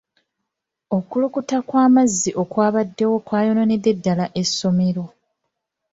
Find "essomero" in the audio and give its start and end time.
4.41-5.05